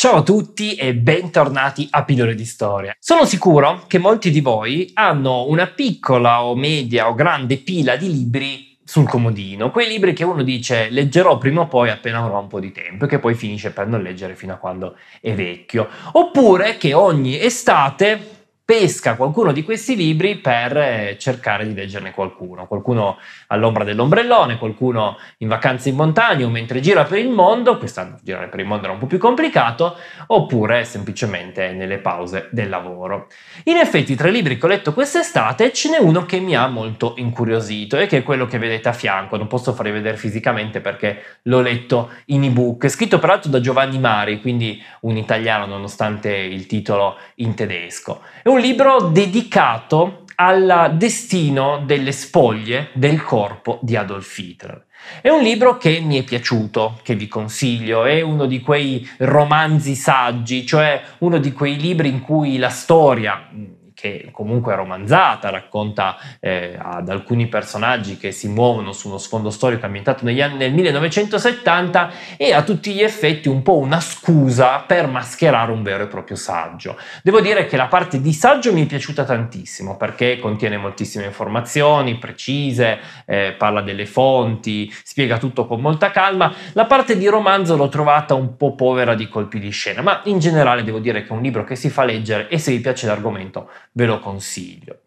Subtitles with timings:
[0.00, 2.96] Ciao a tutti e bentornati a Pillole di Storia.
[2.98, 8.10] Sono sicuro che molti di voi hanno una piccola o media o grande pila di
[8.10, 12.46] libri sul comodino, quei libri che uno dice leggerò prima o poi appena avrò un
[12.46, 15.86] po' di tempo e che poi finisce per non leggere fino a quando è vecchio,
[16.12, 18.39] oppure che ogni estate
[18.70, 25.18] pesca qualcuno di questi libri per eh, cercare di leggerne qualcuno, qualcuno all'ombra dell'ombrellone, qualcuno
[25.38, 28.84] in vacanza in montagna o mentre gira per il mondo, quest'anno girare per il mondo
[28.84, 29.96] era un po' più complicato,
[30.28, 33.26] oppure semplicemente nelle pause del lavoro.
[33.64, 36.68] In effetti tra i libri che ho letto quest'estate ce n'è uno che mi ha
[36.68, 40.80] molto incuriosito e che è quello che vedete a fianco, non posso farvi vedere fisicamente
[40.80, 46.66] perché l'ho letto in ebook, scritto peraltro da Giovanni Mari, quindi un italiano nonostante il
[46.66, 48.22] titolo in tedesco.
[48.44, 54.86] È un libro dedicato al destino delle spoglie del corpo di Adolf Hitler.
[55.20, 59.94] È un libro che mi è piaciuto, che vi consiglio, è uno di quei romanzi
[59.94, 63.48] saggi, cioè uno di quei libri in cui la storia
[64.00, 69.50] che comunque è romanzata, racconta eh, ad alcuni personaggi che si muovono su uno sfondo
[69.50, 74.78] storico ambientato negli anni nel 1970 e a tutti gli effetti un po' una scusa
[74.86, 76.96] per mascherare un vero e proprio saggio.
[77.22, 82.16] Devo dire che la parte di saggio mi è piaciuta tantissimo perché contiene moltissime informazioni
[82.16, 86.52] precise, eh, parla delle fonti, spiega tutto con molta calma.
[86.72, 90.38] La parte di romanzo l'ho trovata un po' povera di colpi di scena, ma in
[90.38, 93.06] generale devo dire che è un libro che si fa leggere e se vi piace
[93.06, 95.00] l'argomento ve lo consiglio.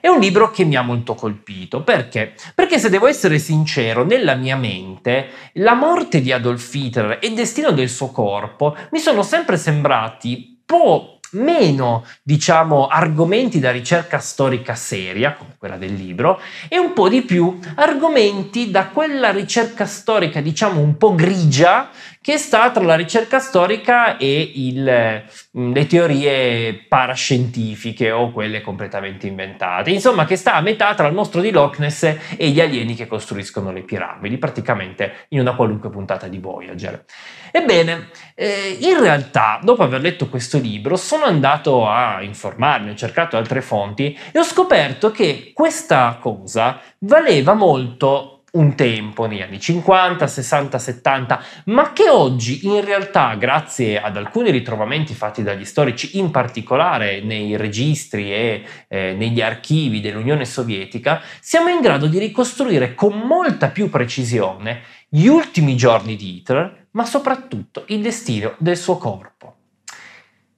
[0.00, 2.34] È un libro che mi ha molto colpito perché?
[2.54, 7.34] Perché se devo essere sincero, nella mia mente la morte di Adolf Hitler e il
[7.34, 14.74] destino del suo corpo mi sono sempre sembrati po' meno, diciamo, argomenti da ricerca storica
[14.74, 20.40] seria, come quella del libro, e un po' di più argomenti da quella ricerca storica,
[20.40, 21.90] diciamo, un po' grigia,
[22.26, 25.22] che sta tra la ricerca storica e il,
[25.56, 29.90] mm, le teorie parascientifiche o quelle completamente inventate.
[29.90, 32.02] Insomma, che sta a metà tra il mostro di Loch Ness
[32.36, 37.04] e gli alieni che costruiscono le piramidi, praticamente in una qualunque puntata di Voyager.
[37.52, 43.36] Ebbene, eh, in realtà, dopo aver letto questo libro, sono andato a informarmi, ho cercato
[43.36, 50.26] altre fonti e ho scoperto che questa cosa valeva molto un tempo negli anni 50,
[50.26, 56.30] 60, 70, ma che oggi in realtà, grazie ad alcuni ritrovamenti fatti dagli storici, in
[56.30, 63.18] particolare nei registri e eh, negli archivi dell'Unione Sovietica, siamo in grado di ricostruire con
[63.18, 69.35] molta più precisione gli ultimi giorni di Hitler, ma soprattutto il destino del suo corpo.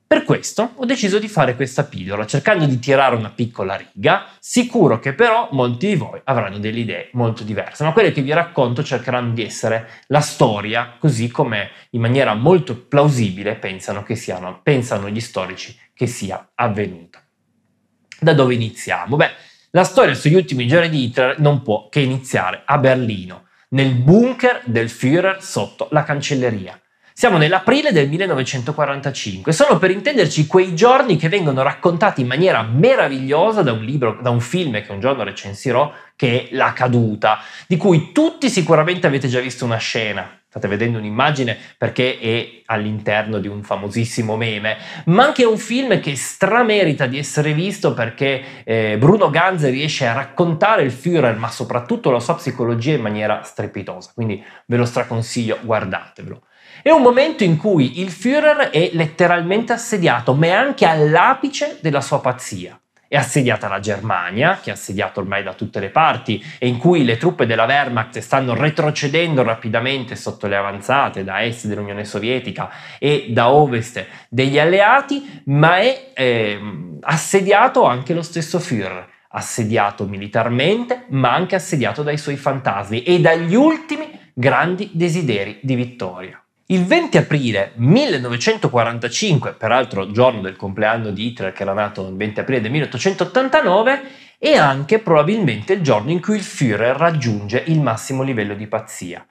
[0.09, 4.99] Per questo ho deciso di fare questa pillola, cercando di tirare una piccola riga, sicuro
[5.01, 8.83] che però molti di voi avranno delle idee molto diverse, ma quelle che vi racconto
[8.83, 15.21] cercheranno di essere la storia, così come in maniera molto plausibile pensano, siano, pensano gli
[15.21, 17.23] storici che sia avvenuta.
[18.19, 19.15] Da dove iniziamo?
[19.15, 19.33] Beh,
[19.73, 24.63] la storia sugli ultimi giorni di Hitler non può che iniziare a Berlino, nel bunker
[24.65, 26.81] del Führer sotto la cancelleria.
[27.19, 33.63] Siamo nell'aprile del 1945, sono per intenderci quei giorni che vengono raccontati in maniera meravigliosa
[33.63, 37.77] da un libro, da un film che un giorno recensirò, che è La caduta, di
[37.77, 40.43] cui tutti sicuramente avete già visto una scena.
[40.49, 44.77] State vedendo un'immagine perché è all'interno di un famosissimo meme,
[45.07, 50.13] ma anche un film che stramerita di essere visto perché eh, Bruno Ganz riesce a
[50.13, 54.13] raccontare il Führer, ma soprattutto la sua psicologia in maniera strepitosa.
[54.15, 56.43] Quindi ve lo straconsiglio, guardatevelo.
[56.81, 62.01] È un momento in cui il Führer è letteralmente assediato, ma è anche all'apice della
[62.01, 62.79] sua pazzia.
[63.09, 67.05] È assediata la Germania, che è assediata ormai da tutte le parti, e in cui
[67.05, 73.27] le truppe della Wehrmacht stanno retrocedendo rapidamente sotto le avanzate da est dell'Unione Sovietica e
[73.31, 76.61] da ovest degli alleati, ma è eh,
[77.01, 83.55] assediato anche lo stesso Führer, assediato militarmente, ma anche assediato dai suoi fantasmi e dagli
[83.55, 86.41] ultimi grandi desideri di vittoria.
[86.71, 92.41] Il 20 aprile 1945, peraltro giorno del compleanno di Hitler che era nato il 20
[92.41, 94.03] aprile del 1889,
[94.39, 99.27] è anche probabilmente il giorno in cui il Führer raggiunge il massimo livello di pazzia.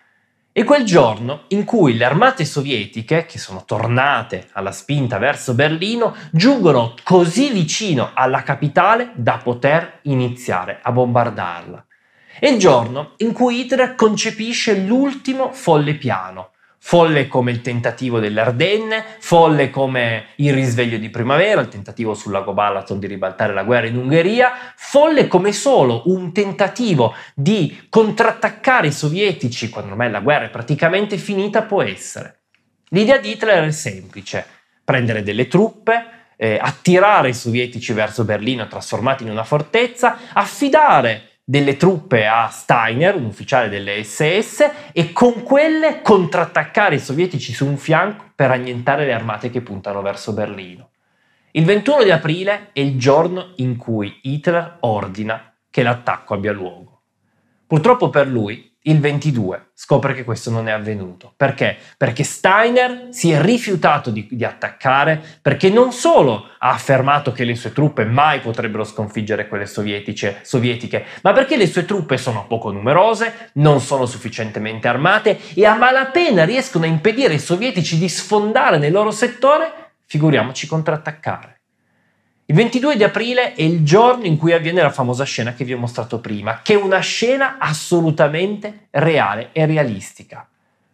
[0.51, 6.15] È quel giorno in cui le armate sovietiche, che sono tornate alla spinta verso Berlino,
[6.31, 11.85] giungono così vicino alla capitale da poter iniziare a bombardarla.
[12.39, 16.53] È il giorno in cui Hitler concepisce l'ultimo folle piano,
[16.87, 22.31] folle come il tentativo delle Ardenne, folle come il risveglio di primavera, il tentativo sul
[22.31, 28.87] lago Balaton di ribaltare la guerra in Ungheria, folle come solo un tentativo di contrattaccare
[28.87, 32.43] i sovietici quando ormai la guerra è praticamente finita può essere.
[32.91, 34.45] L'idea di Hitler è semplice,
[34.85, 36.05] prendere delle truppe,
[36.37, 43.15] eh, attirare i sovietici verso Berlino trasformati in una fortezza, affidare delle truppe a Steiner,
[43.15, 49.05] un ufficiale delle SS, e con quelle contrattaccare i sovietici su un fianco per annientare
[49.05, 50.89] le armate che puntano verso Berlino.
[51.51, 57.03] Il 21 di aprile è il giorno in cui Hitler ordina che l'attacco abbia luogo.
[57.65, 61.33] Purtroppo per lui il 22 scopre che questo non è avvenuto.
[61.37, 61.77] Perché?
[61.97, 67.55] Perché Steiner si è rifiutato di, di, attaccare perché non solo ha affermato che le
[67.55, 73.51] sue truppe mai potrebbero sconfiggere quelle sovietiche, ma perché le sue truppe sono poco numerose,
[73.53, 78.91] non sono sufficientemente armate e a malapena riescono a impedire ai sovietici di sfondare nel
[78.91, 81.56] loro settore, figuriamoci contrattaccare.
[82.49, 85.73] Il 22 di aprile è il giorno in cui avviene la famosa scena che vi
[85.73, 90.47] ho mostrato prima, che è una scena assolutamente reale e realistica.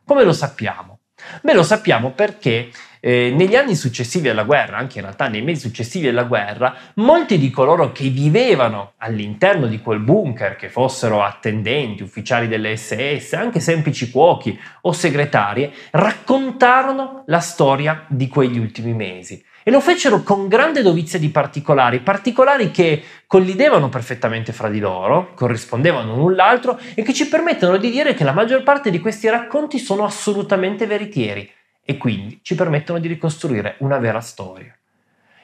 [0.04, 1.02] Come lo sappiamo?
[1.44, 2.72] Beh, lo sappiamo perché
[3.06, 7.38] eh, negli anni successivi alla guerra, anche in realtà nei mesi successivi alla guerra, molti
[7.38, 13.60] di coloro che vivevano all'interno di quel bunker, che fossero attendenti, ufficiali delle SS, anche
[13.60, 19.44] semplici cuochi o segretarie, raccontarono la storia di quegli ultimi mesi.
[19.64, 25.34] E lo fecero con grande dovizia di particolari, particolari che collidevano perfettamente fra di loro,
[25.34, 29.28] corrispondevano l'un l'altro e che ci permettono di dire che la maggior parte di questi
[29.28, 31.50] racconti sono assolutamente veritieri
[31.84, 34.76] e quindi ci permettono di ricostruire una vera storia.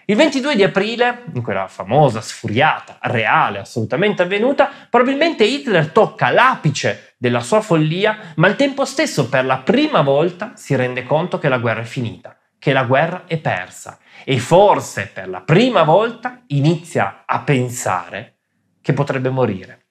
[0.10, 7.14] Il 22 di aprile, in quella famosa sfuriata, reale, assolutamente avvenuta, probabilmente Hitler tocca l'apice
[7.18, 11.48] della sua follia, ma al tempo stesso per la prima volta si rende conto che
[11.48, 16.42] la guerra è finita, che la guerra è persa e forse per la prima volta
[16.48, 18.38] inizia a pensare
[18.82, 19.86] che potrebbe morire.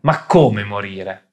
[0.00, 1.25] Ma come morire?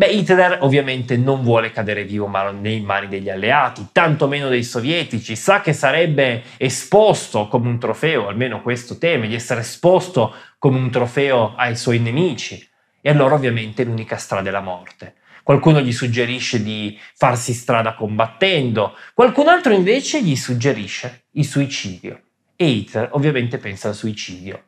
[0.00, 2.26] Beh, Hitler ovviamente non vuole cadere vivo
[2.58, 8.62] nei mani degli alleati, tantomeno dei sovietici, sa che sarebbe esposto come un trofeo, almeno
[8.62, 12.66] questo teme, di essere esposto come un trofeo ai suoi nemici.
[13.02, 15.16] E allora ovviamente l'unica strada è la morte.
[15.42, 22.22] Qualcuno gli suggerisce di farsi strada combattendo, qualcun altro invece gli suggerisce il suicidio.
[22.56, 24.62] E Hitler ovviamente pensa al suicidio.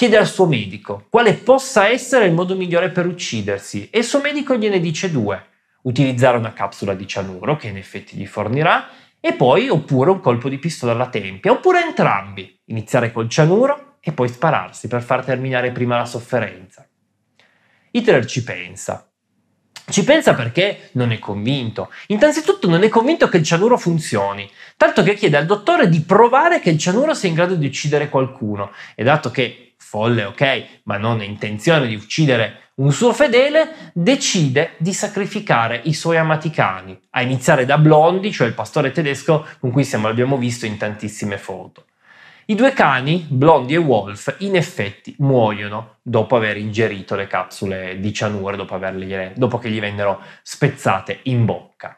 [0.00, 4.22] Chiede al suo medico quale possa essere il modo migliore per uccidersi e il suo
[4.22, 5.44] medico gliene dice due.
[5.82, 8.88] Utilizzare una capsula di cianuro che in effetti gli fornirà
[9.20, 12.62] e poi oppure un colpo di pistola alla tempia, oppure entrambi.
[12.68, 16.88] Iniziare col cianuro e poi spararsi per far terminare prima la sofferenza.
[17.90, 19.09] Hitler ci pensa
[19.90, 21.90] ci pensa perché non è convinto.
[22.08, 26.60] Innanzitutto non è convinto che il cianuro funzioni, tanto che chiede al dottore di provare
[26.60, 28.72] che il cianuro sia in grado di uccidere qualcuno.
[28.94, 34.72] E dato che folle, ok, ma non ha intenzione di uccidere un suo fedele, decide
[34.78, 39.70] di sacrificare i suoi amati cani, a iniziare da Blondi, cioè il pastore tedesco con
[39.70, 41.84] cui siamo, l'abbiamo visto in tantissime foto.
[42.50, 48.12] I due cani, Blondie e Wolf, in effetti muoiono dopo aver ingerito le capsule di
[48.12, 51.96] cianure, dopo, averle, dopo che gli vennero spezzate in bocca.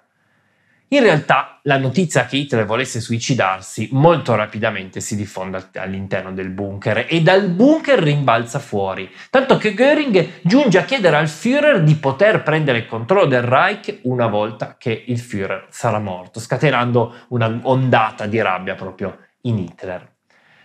[0.88, 7.06] In realtà la notizia che Hitler volesse suicidarsi molto rapidamente si diffonde all'interno del bunker
[7.08, 12.42] e dal bunker rimbalza fuori, tanto che Göring giunge a chiedere al Führer di poter
[12.42, 18.38] prendere il controllo del Reich una volta che il Führer sarà morto, scatenando un'ondata di
[18.42, 20.10] rabbia proprio in Hitler.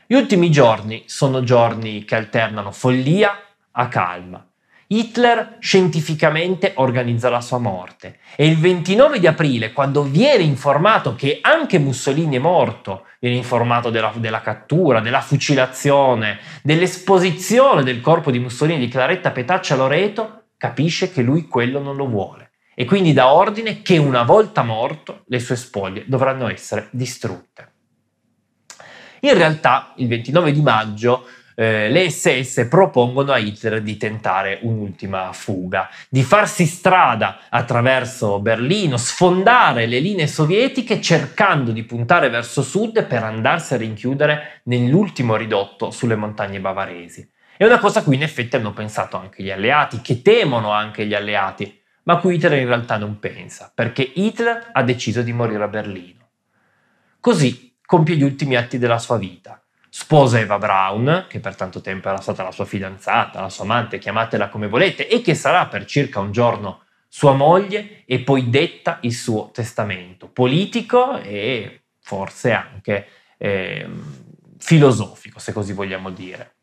[0.10, 3.38] Gli ultimi giorni sono giorni che alternano follia
[3.72, 4.42] a calma.
[4.88, 11.40] Hitler scientificamente organizza la sua morte e il 29 di aprile, quando viene informato che
[11.42, 18.40] anche Mussolini è morto, viene informato della, della cattura, della fucilazione, dell'esposizione del corpo di
[18.40, 23.34] Mussolini di Claretta Petaccia Loreto, capisce che lui quello non lo vuole e quindi dà
[23.34, 27.72] ordine che una volta morto le sue spoglie dovranno essere distrutte.
[29.22, 31.26] In realtà, il 29 di maggio,
[31.60, 38.98] eh, le SS propongono a Hitler di tentare un'ultima fuga, di farsi strada attraverso Berlino,
[38.98, 45.90] sfondare le linee sovietiche cercando di puntare verso sud per andarsi a rinchiudere nell'ultimo ridotto
[45.90, 47.28] sulle montagne bavaresi.
[47.58, 51.08] È una cosa a cui in effetti hanno pensato anche gli alleati, che temono anche
[51.08, 55.34] gli alleati, ma a cui Hitler in realtà non pensa, perché Hitler ha deciso di
[55.34, 56.28] morire a Berlino.
[57.20, 59.64] Così compie gli ultimi atti della sua vita.
[59.90, 63.98] Sposa Eva Braun, che per tanto tempo era stata la sua fidanzata, la sua amante,
[63.98, 68.98] chiamatela come volete, e che sarà per circa un giorno sua moglie, e poi detta
[69.04, 73.88] il suo testamento politico e forse anche eh,
[74.60, 76.56] filosofico, se così vogliamo dire.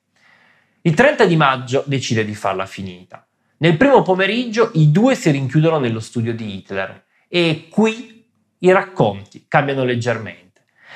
[0.82, 3.26] Il 30 di maggio decide di farla finita.
[3.56, 8.26] Nel primo pomeriggio i due si rinchiudono nello studio di Hitler e qui
[8.58, 10.43] i racconti cambiano leggermente,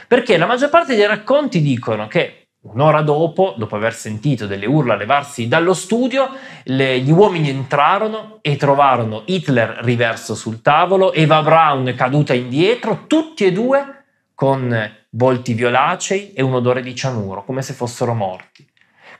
[0.08, 4.96] perché la maggior parte dei racconti dicono che un'ora dopo, dopo aver sentito delle urla
[4.96, 6.30] levarsi dallo studio,
[6.64, 13.44] le, gli uomini entrarono e trovarono Hitler riverso sul tavolo, Eva Braun caduta indietro, tutti
[13.44, 18.66] e due con volti violacei e un odore di cianuro, come se fossero morti.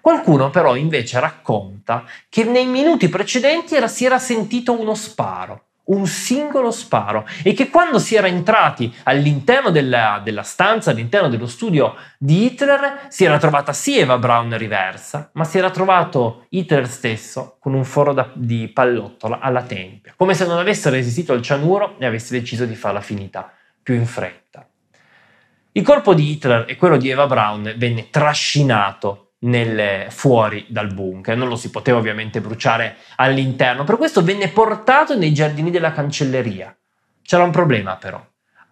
[0.01, 6.07] Qualcuno però invece racconta che nei minuti precedenti era, si era sentito uno sparo, un
[6.07, 11.95] singolo sparo, e che quando si era entrati all'interno della, della stanza, all'interno dello studio
[12.19, 17.57] di Hitler, si era trovata sì Eva Braun riversa, ma si era trovato Hitler stesso
[17.61, 21.97] con un foro da, di pallottola alla tempia, come se non avesse resistito al cianuro
[21.99, 23.51] e avesse deciso di farla finita
[23.83, 24.67] più in fretta.
[25.73, 31.37] Il corpo di Hitler e quello di Eva Braun venne trascinato nel, fuori dal bunker,
[31.37, 36.77] non lo si poteva ovviamente bruciare all'interno, per questo venne portato nei giardini della cancelleria.
[37.23, 38.25] C'era un problema però.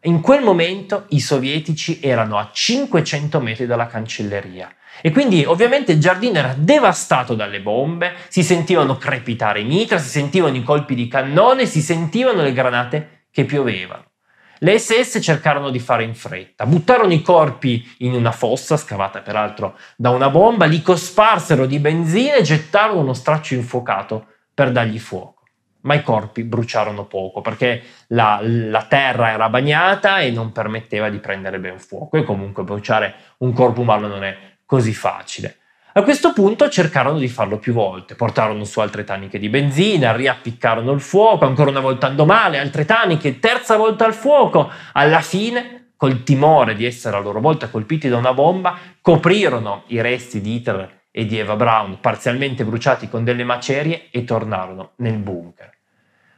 [0.03, 6.01] In quel momento i sovietici erano a 500 metri dalla cancelleria e quindi ovviamente il
[6.01, 11.09] giardino era devastato dalle bombe, si sentivano crepitare i mitra, si sentivano i colpi di
[11.09, 14.05] cannone, si sentivano le granate che piovevano.
[14.59, 19.79] Le SS cercarono di fare in fretta, buttarono i corpi in una fossa, scavata peraltro
[19.97, 25.35] da una bomba, li cosparsero di benzina e gettarono uno straccio infuocato per dargli fuoco.
[25.83, 31.19] Ma i corpi bruciarono poco perché la, la terra era bagnata e non permetteva di
[31.19, 35.59] prendere ben fuoco e comunque bruciare un corpo umano non è così facile.
[35.97, 40.93] A questo punto cercarono di farlo più volte, portarono su altre taniche di benzina, riappiccarono
[40.93, 44.71] il fuoco, ancora una volta andò male, altre taniche, terza volta al fuoco.
[44.93, 50.03] Alla fine, col timore di essere a loro volta colpiti da una bomba, coprirono i
[50.03, 55.17] resti di Hitler e di Eva Braun, parzialmente bruciati con delle macerie, e tornarono nel
[55.17, 55.73] bunker.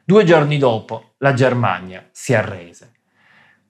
[0.05, 2.93] Due giorni dopo la Germania si arrese.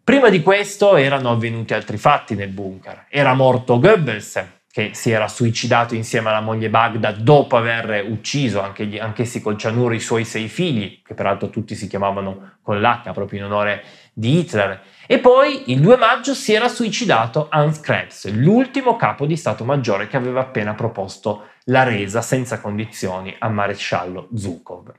[0.04, 3.06] Prima di questo erano avvenuti altri fatti nel bunker.
[3.08, 8.86] Era morto Goebbels, che si era suicidato insieme alla moglie Baghdad dopo aver ucciso anche
[8.86, 13.12] gli, anch'essi col cianuro i suoi sei figli, che peraltro tutti si chiamavano con l'H
[13.12, 13.82] proprio in onore
[14.12, 14.82] di Hitler.
[15.06, 20.06] E poi il 2 maggio si era suicidato Hans Krebs, l'ultimo capo di Stato Maggiore
[20.06, 24.92] che aveva appena proposto la resa senza condizioni a maresciallo Zhukov.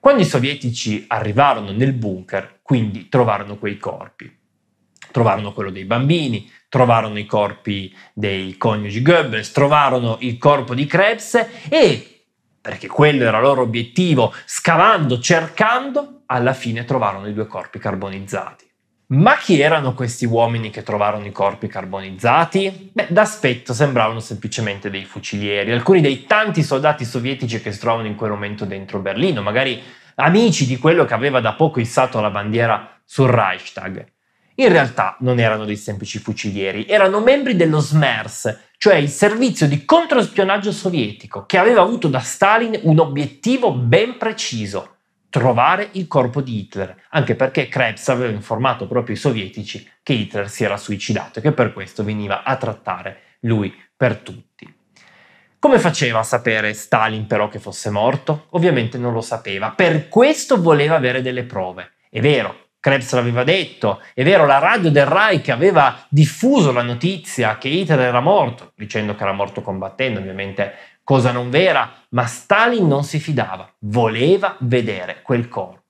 [0.00, 4.34] Quando i sovietici arrivarono nel bunker, quindi trovarono quei corpi.
[5.12, 11.34] Trovarono quello dei bambini, trovarono i corpi dei coniugi Goebbels, trovarono il corpo di Krebs
[11.68, 12.24] e,
[12.62, 18.70] perché quello era il loro obiettivo, scavando, cercando, alla fine trovarono i due corpi carbonizzati.
[19.08, 22.92] Ma chi erano questi uomini che trovarono i corpi carbonizzati?
[22.94, 28.14] Beh, d'aspetto sembravano semplicemente dei fucilieri, alcuni dei tanti soldati sovietici che si trovano in
[28.14, 29.78] quel momento dentro Berlino, magari
[30.14, 34.11] amici di quello che aveva da poco issato la bandiera sul Reichstag.
[34.62, 39.84] In realtà non erano dei semplici fucilieri, erano membri dello SMERS, cioè il servizio di
[39.84, 44.98] controspionaggio sovietico, che aveva avuto da Stalin un obiettivo ben preciso,
[45.30, 50.48] trovare il corpo di Hitler, anche perché Krebs aveva informato proprio i sovietici che Hitler
[50.48, 54.72] si era suicidato e che per questo veniva a trattare lui per tutti.
[55.58, 58.46] Come faceva a sapere Stalin però che fosse morto?
[58.50, 61.94] Ovviamente non lo sapeva, per questo voleva avere delle prove.
[62.08, 67.56] È vero, Krebs l'aveva detto, è vero, la radio del Reich aveva diffuso la notizia
[67.56, 70.74] che Hitler era morto, dicendo che era morto combattendo, ovviamente
[71.04, 75.81] cosa non vera, ma Stalin non si fidava, voleva vedere quel corpo.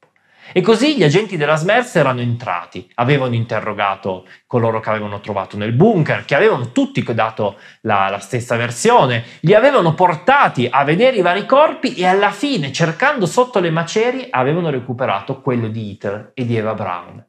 [0.52, 5.73] E così gli agenti della SMERS erano entrati, avevano interrogato coloro che avevano trovato nel
[5.73, 11.23] bunker, che avevano tutti dato la, la, stessa versione, li avevano portati a vedere i
[11.23, 16.44] vari corpi e alla fine, cercando sotto le macerie, avevano recuperato quello di Hitler e
[16.44, 17.25] di Eva Braun.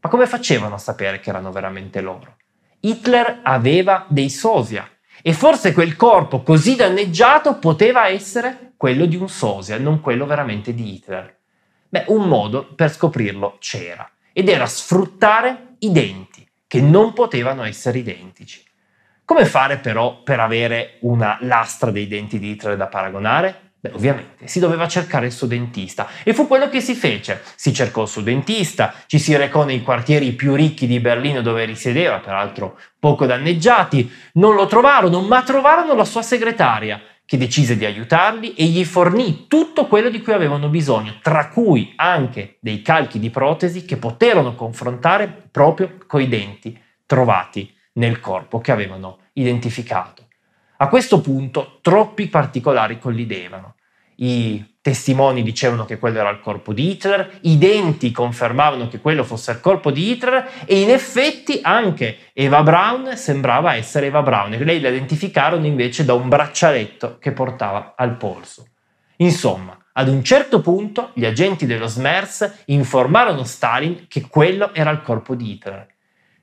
[0.00, 2.36] Ma come facevano a sapere che erano veramente loro?
[2.80, 4.88] Hitler aveva dei sosia
[5.22, 10.72] e forse quel corpo così danneggiato poteva essere quello di un sosia, non quello veramente
[10.74, 11.37] di Hitler.
[11.90, 17.98] Beh, un modo per scoprirlo c'era ed era sfruttare i denti, che non potevano essere
[17.98, 18.62] identici.
[19.24, 23.72] Come fare però per avere una lastra dei denti di Hitler da paragonare?
[23.80, 27.42] Beh, ovviamente si doveva cercare il suo dentista e fu quello che si fece.
[27.54, 31.64] Si cercò il suo dentista, ci si recò nei quartieri più ricchi di Berlino dove
[31.64, 37.84] risiedeva, peraltro poco danneggiati, non lo trovarono, ma trovarono la sua segretaria che decise di
[37.84, 43.18] aiutarli e gli fornì tutto quello di cui avevano bisogno, tra cui anche dei calchi
[43.18, 50.28] di protesi che poterono confrontare proprio coi denti trovati nel corpo che avevano identificato.
[50.78, 53.74] A questo punto troppi particolari collidevano.
[54.16, 59.22] I testimoni dicevano che quello era il corpo di Hitler, i denti confermavano che quello
[59.22, 64.54] fosse il corpo di Hitler e in effetti anche Eva Braun sembrava essere Eva Braun
[64.54, 68.68] e lei la identificarono invece da un braccialetto che portava al polso.
[69.16, 75.02] Insomma, ad un certo punto gli agenti dello SMERS informarono Stalin che quello era il
[75.02, 75.86] corpo di Hitler.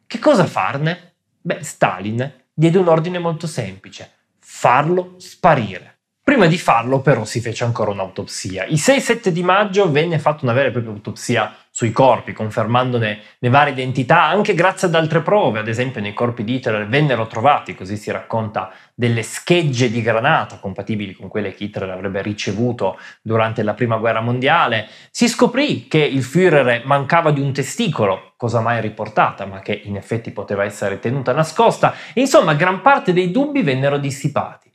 [0.06, 1.16] Che cosa farne?
[1.42, 5.94] Beh, Stalin diede un ordine molto semplice farlo sparire.
[6.26, 8.66] Prima di farlo però si fece ancora un'autopsia.
[8.66, 13.50] Il 6-7 di maggio venne fatta una vera e propria autopsia sui corpi, confermandone le
[13.50, 17.76] varie identità anche grazie ad altre prove, ad esempio nei corpi di Hitler vennero trovati,
[17.76, 23.62] così si racconta, delle schegge di granata compatibili con quelle che Hitler avrebbe ricevuto durante
[23.62, 24.88] la Prima Guerra Mondiale.
[25.12, 29.96] Si scoprì che il Führer mancava di un testicolo, cosa mai riportata, ma che in
[29.96, 31.94] effetti poteva essere tenuta nascosta.
[32.16, 34.66] Insomma, gran parte dei dubbi vennero dissipati.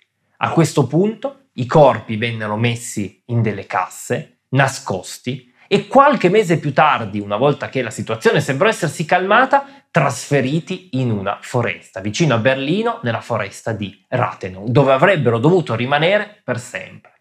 [0.42, 6.73] A questo punto i corpi vennero messi in delle casse, nascosti, e qualche mese più
[6.73, 12.38] tardi, una volta che la situazione sembrò essersi calmata, trasferiti in una foresta, vicino a
[12.38, 17.20] Berlino, nella foresta di Rathenow, dove avrebbero dovuto rimanere per sempre.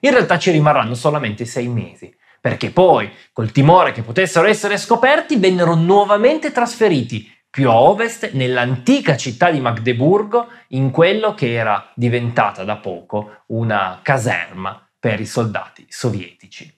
[0.00, 5.36] In realtà ci rimarranno solamente sei mesi, perché poi, col timore che potessero essere scoperti,
[5.36, 12.64] vennero nuovamente trasferiti più a ovest, nell'antica città di Magdeburgo, in quello che era diventata
[12.64, 16.70] da poco una caserma per i soldati sovietici.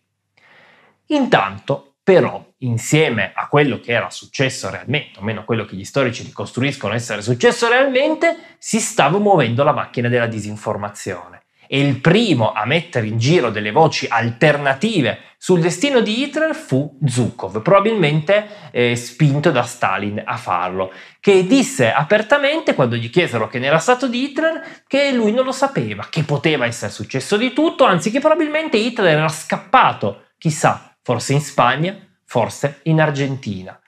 [1.07, 6.23] Intanto, però, insieme a quello che era successo realmente, o meno quello che gli storici
[6.23, 11.38] ricostruiscono essere successo realmente, si stava muovendo la macchina della disinformazione
[11.69, 16.99] e il primo a mettere in giro delle voci alternative sul destino di Hitler fu
[17.07, 23.61] Zhukov, probabilmente eh, spinto da Stalin a farlo, che disse apertamente quando gli chiesero che
[23.61, 27.53] ne era stato di Hitler che lui non lo sapeva, che poteva essere successo di
[27.53, 33.79] tutto, anzi che probabilmente Hitler era scappato, chissà, forse in Spagna, forse in Argentina.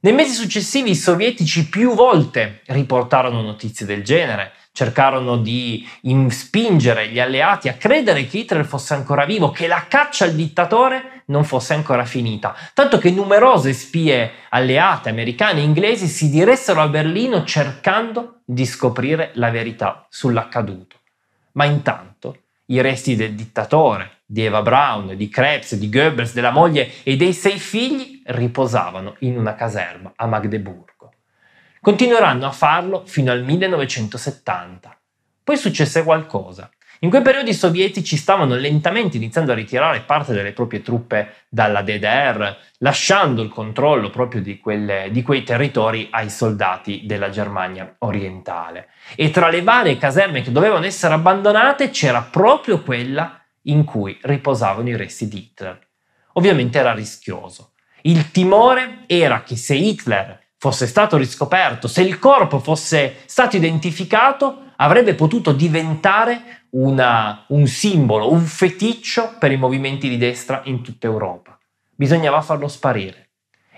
[0.00, 5.88] Nei mesi successivi i sovietici più volte riportarono notizie del genere, cercarono di
[6.28, 11.22] spingere gli alleati a credere che Hitler fosse ancora vivo, che la caccia al dittatore
[11.28, 16.88] non fosse ancora finita, tanto che numerose spie alleate americane e inglesi si diressero a
[16.88, 20.96] Berlino cercando di scoprire la verità sull'accaduto.
[21.52, 27.02] Ma intanto i resti del dittatore, di Eva Braun, di Krebs, di Goebbels, della moglie
[27.02, 30.95] e dei sei figli riposavano in una caserma a Magdeburgo.
[31.86, 34.98] Continueranno a farlo fino al 1970.
[35.44, 36.68] Poi successe qualcosa.
[36.98, 41.82] In quei periodi i sovietici stavano lentamente iniziando a ritirare parte delle proprie truppe dalla
[41.82, 48.88] DDR, lasciando il controllo proprio di, quelle, di, quei territori ai soldati della Germania orientale.
[49.14, 54.88] E tra le varie caserme che dovevano essere abbandonate c'era proprio quella in cui riposavano
[54.88, 55.78] i resti di Hitler.
[56.32, 57.74] Ovviamente era rischioso.
[58.02, 64.72] Il timore era che se Hitler fosse stato riscoperto, se il corpo fosse stato identificato,
[64.78, 71.06] avrebbe potuto diventare una, un simbolo, un feticcio per i movimenti di destra in tutta
[71.06, 71.56] Europa.
[71.94, 73.28] Bisognava farlo sparire.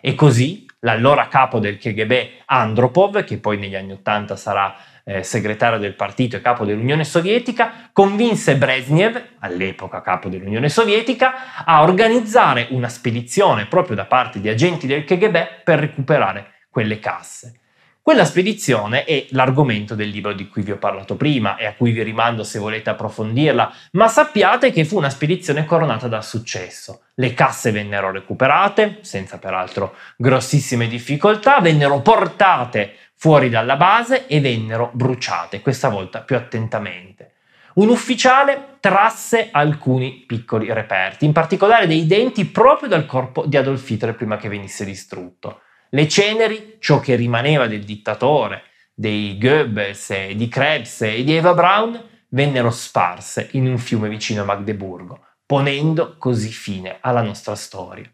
[0.01, 4.75] E così l'allora capo del KGB Andropov, che poi negli anni Ottanta sarà
[5.05, 11.83] eh, segretario del partito e capo dell'Unione Sovietica, convinse Brezhnev, all'epoca capo dell'Unione Sovietica, a
[11.83, 17.61] organizzare una spedizione proprio da parte di agenti del KGB per recuperare quelle casse.
[18.09, 21.93] Quella spedizione è l'argomento del libro di cui vi ho parlato prima e a cui
[21.93, 27.03] vi rimando se volete approfondirla, ma sappiate che fu una spedizione coronata dal successo.
[27.17, 34.89] Le casse vennero recuperate, senza peraltro grossissime difficoltà, vennero portate fuori dalla base e vennero
[34.95, 37.33] bruciate, questa volta più attentamente.
[37.75, 43.87] Un ufficiale trasse alcuni piccoli reperti, in particolare dei denti proprio dal corpo di Adolf
[43.91, 45.61] Hitler prima che venisse distrutto.
[45.91, 51.99] Le ceneri, ciò che rimaneva del dittatore, dei Goebbels, di Krebs e di Eva Braun,
[52.31, 58.11] vennero sparse in un fiume vicino a Magdeburgo, ponendo così fine alla nostra storia.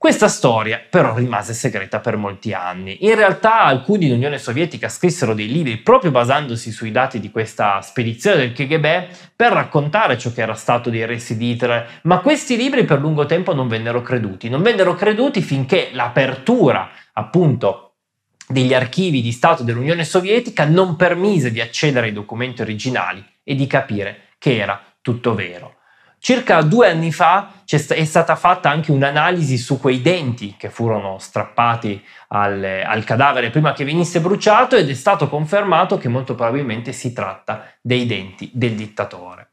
[0.00, 3.04] Questa storia però rimase segreta per molti anni.
[3.04, 7.82] In realtà alcuni in Unione Sovietica scrissero dei libri proprio basandosi sui dati di questa
[7.82, 12.56] spedizione del KGB per raccontare ciò che era stato dei resti di Hitler, ma questi
[12.56, 14.48] libri per lungo tempo non vennero creduti.
[14.48, 17.96] Non vennero creduti finché l'apertura appunto
[18.48, 23.66] degli archivi di Stato dell'Unione Sovietica non permise di accedere ai documenti originali e di
[23.66, 25.79] capire che era tutto vero.
[26.22, 32.04] Circa due anni fa è stata fatta anche un'analisi su quei denti che furono strappati
[32.28, 37.14] al, al, cadavere prima che venisse bruciato ed è stato confermato che molto probabilmente si
[37.14, 39.48] tratta dei denti del dittatore.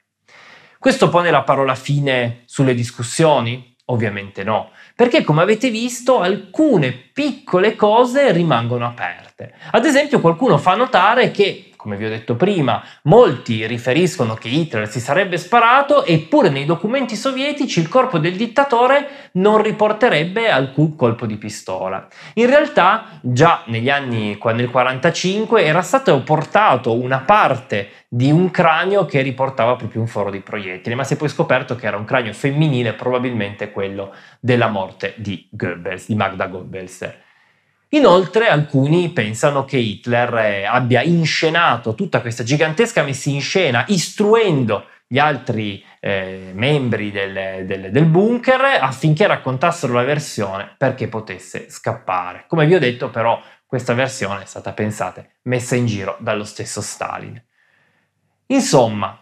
[0.77, 3.73] Questo pone la parola fine sulle discussioni?
[3.85, 9.53] Ovviamente no, perché come avete visto alcune piccole cose rimangono aperte.
[9.71, 14.89] Ad esempio qualcuno fa notare che come vi ho detto prima, molti riferiscono che Hitler
[14.89, 21.25] si sarebbe sparato, eppure nei documenti sovietici il corpo del dittatore non riporterebbe alcun colpo
[21.25, 22.05] di pistola.
[22.33, 29.05] In realtà, già negli anni nel 1945 era stato portato una parte di un cranio
[29.05, 32.03] che riportava proprio un foro di proiettili, ma si è poi scoperto che era un
[32.03, 37.25] cranio femminile, probabilmente quello della morte di Goebbels, di Magda Goebbels.
[37.89, 44.85] Inoltre alcuni pensano che Hitler eh, abbia inscenato tutta questa gigantesca messa in scena istruendo
[45.07, 52.43] gli altri eh, membri del, del, del, bunker affinché raccontassero la versione perché potesse scappare.
[52.47, 56.81] Come vi ho detto però questa versione è stata pensata messa in giro dallo stesso
[56.81, 57.41] Stalin.
[58.47, 59.17] Insomma,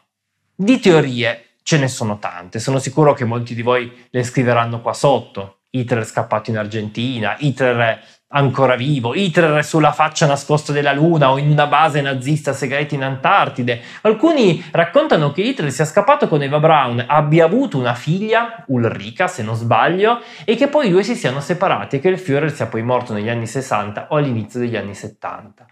[0.55, 4.93] di teorie ce ne sono tante, sono sicuro che molti di voi le scriveranno qua
[4.93, 5.59] sotto.
[5.71, 11.37] Hitler è scappato in Argentina, Hitler ancora vivo, Hitler sulla faccia nascosta della Luna o
[11.37, 13.81] in una base nazista segreta in Antartide.
[14.01, 19.43] Alcuni raccontano che Hitler sia scappato con Eva Braun, abbia avuto una figlia, Ulrika se
[19.43, 22.67] non sbaglio, e che poi i due si siano separati e che il Führer sia
[22.67, 25.65] poi morto negli anni 60 o all'inizio degli anni 70.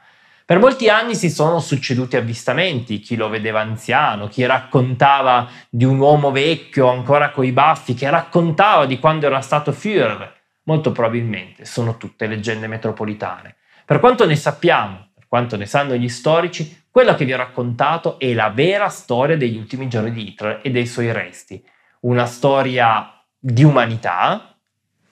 [0.46, 6.00] Per molti anni si sono succeduti avvistamenti, chi lo vedeva anziano, chi raccontava di un
[6.00, 10.42] uomo vecchio ancora coi baffi, che raccontava di quando era stato Führer.
[10.63, 13.56] Molto probabilmente sono tutte leggende metropolitane.
[13.86, 18.17] Per quanto ne sappiamo, per quanto ne sanno gli storici, quello che vi ho raccontato
[18.19, 21.62] è la vera storia degli ultimi giorni di Hitler e dei suoi resti.
[22.02, 24.56] Una storia di umanità,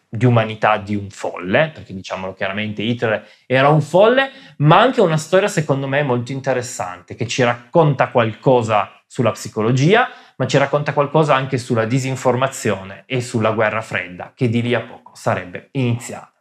[0.08, 5.18] di umanità di un folle, perché diciamolo chiaramente Hitler era un folle, ma anche una
[5.18, 10.10] storia secondo me molto interessante, che ci racconta qualcosa sulla psicologia,
[10.42, 14.82] ma ci racconta qualcosa anche sulla disinformazione e sulla guerra fredda, che di lì a
[14.82, 16.34] poco sarebbe iniziata.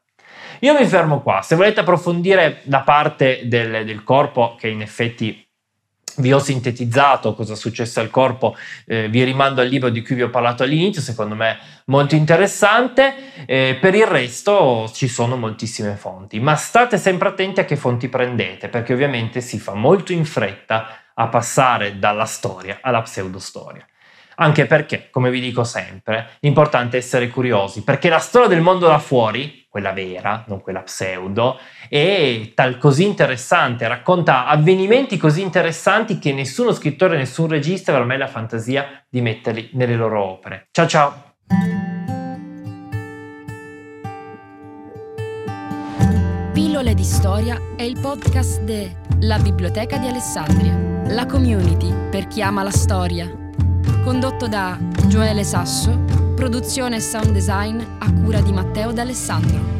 [0.61, 5.47] Io mi fermo qua, se volete approfondire la parte del, del corpo che in effetti
[6.17, 10.23] vi ho sintetizzato cosa successe al corpo, eh, vi rimando al libro di cui vi
[10.23, 13.45] ho parlato all'inizio, secondo me molto interessante.
[13.45, 18.09] Eh, per il resto ci sono moltissime fonti, ma state sempre attenti a che fonti
[18.09, 23.85] prendete, perché ovviamente si fa molto in fretta a passare dalla storia alla pseudostoria.
[24.41, 28.87] Anche perché, come vi dico sempre, l'importante è essere curiosi, perché la storia del mondo
[28.87, 31.59] da fuori, quella vera, non quella pseudo,
[31.91, 38.17] è tal così interessante, racconta avvenimenti così interessanti che nessuno scrittore, nessun regista avrà mai
[38.17, 40.69] la fantasia di metterli nelle loro opere.
[40.71, 41.35] Ciao ciao!
[46.55, 52.41] Pillole di storia è il podcast de La Biblioteca di Alessandria, la community per chi
[52.41, 53.49] ama la storia
[54.03, 55.99] condotto da Gioele Sasso,
[56.35, 59.80] produzione e sound design a cura di Matteo D'Alessandro.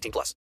[0.01, 0.35] 18 plus.